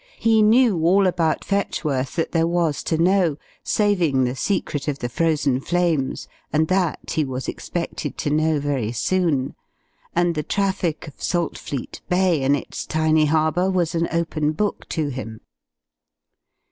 He 0.17 0.41
knew 0.41 0.79
all 0.83 1.05
about 1.05 1.45
Fetchworth 1.45 2.15
that 2.15 2.31
there 2.31 2.47
was 2.47 2.81
to 2.85 2.97
know 2.97 3.37
saving 3.63 4.23
the 4.23 4.35
secret 4.35 4.87
of 4.87 4.97
the 4.97 5.09
Frozen 5.09 5.61
Flames, 5.61 6.27
and 6.51 6.67
that 6.69 7.11
he 7.11 7.23
was 7.23 7.47
expected 7.47 8.17
to 8.17 8.31
know 8.31 8.59
very 8.59 8.91
soon 8.93 9.53
and 10.15 10.33
the 10.33 10.41
traffic 10.41 11.07
of 11.07 11.21
Saltfleet 11.21 12.01
Bay 12.09 12.41
and 12.41 12.57
its 12.57 12.87
tiny 12.87 13.25
harbour 13.25 13.69
was 13.69 13.93
an 13.93 14.07
open 14.11 14.53
book 14.53 14.89
to 14.89 15.09
him. 15.09 15.41